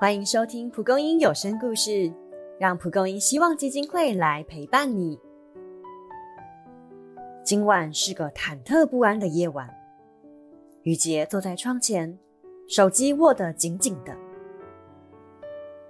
[0.00, 2.12] 欢迎收听蒲公英有声故事，
[2.56, 5.18] 让蒲公英希望基金会来陪伴你。
[7.42, 9.68] 今晚是个忐忑不安的夜晚，
[10.82, 12.16] 雨杰坐在窗前，
[12.68, 14.16] 手机握得紧紧的。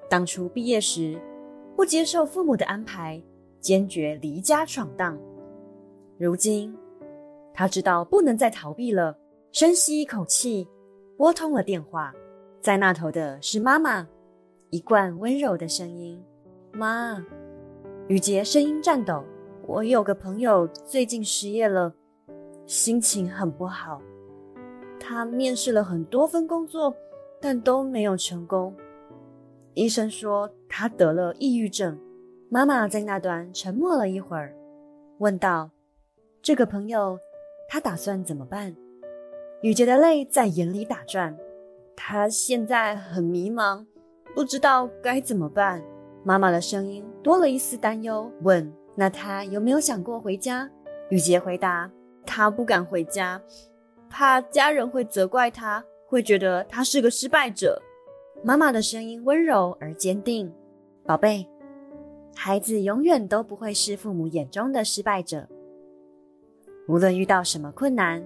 [0.09, 1.21] 当初毕业时，
[1.77, 3.23] 不接受父母的安排，
[3.61, 5.19] 坚决离家闯荡。
[6.17, 6.75] 如今，
[7.53, 9.15] 他知道不能再逃避了，
[9.53, 10.67] 深吸一口气，
[11.19, 12.11] 拨通了电话。
[12.61, 14.07] 在那头的是妈妈，
[14.71, 16.21] 一贯温柔的声音。
[16.73, 17.25] 妈，
[18.09, 19.25] 雨杰声音颤抖。
[19.67, 21.95] 我有个朋友最近失业了，
[22.67, 24.01] 心情很不好。
[24.99, 26.95] 他面试了很多份工作，
[27.41, 28.75] 但都没有成功。
[29.75, 31.99] 医生说他得了抑郁症。
[32.51, 34.55] 妈妈在那端沉默了一会儿，
[35.19, 35.71] 问道
[36.43, 37.19] ：“这个朋友，
[37.69, 38.75] 他打算怎么办？”
[39.63, 41.37] 雨杰的泪在眼里打转。
[42.01, 43.85] 他现在很迷茫，
[44.33, 45.83] 不知道该怎么办。
[46.23, 50.71] 妈妈的声音多了一丝担忧，问：“那他有没有想过回家？”
[51.11, 51.91] 雨杰回答
[52.25, 53.43] ：“他不敢回家，
[54.09, 57.83] 怕家人会责怪他，会觉得他是个失败者。”
[58.45, 60.51] 妈妈的声音温柔而坚定
[61.05, 61.49] ：“宝贝，
[62.37, 65.49] 孩子永远都不会是父母眼中的失败者。
[66.87, 68.25] 无论遇到什么困难，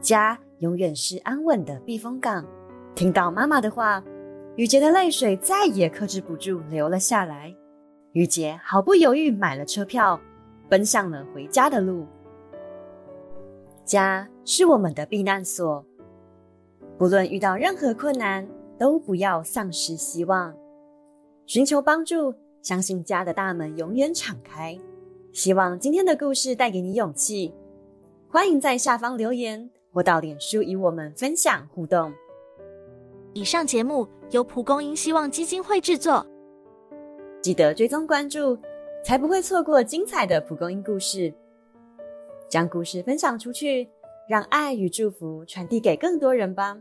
[0.00, 2.46] 家永远是安稳的避风港。”
[2.94, 4.02] 听到妈妈的话，
[4.56, 7.54] 雨杰的泪水再也克制不住流了下来。
[8.12, 10.20] 雨杰毫不犹豫买了车票，
[10.68, 12.06] 奔向了回家的路。
[13.84, 15.84] 家是我们的避难所，
[16.98, 18.46] 不论遇到任何困难，
[18.78, 20.54] 都不要丧失希望，
[21.46, 24.78] 寻求帮助，相信家的大门永远敞开。
[25.32, 27.54] 希望今天的故事带给你勇气，
[28.28, 32.12] 欢迎在下方留言或到脸书与我们分享互动。
[33.34, 36.26] 以上节目由蒲公英希望基金会制作，
[37.40, 38.58] 记得追踪关注，
[39.02, 41.32] 才不会错过精彩的蒲公英故事。
[42.50, 43.88] 将故事分享出去，
[44.28, 46.76] 让爱与祝福传递给更多人吧。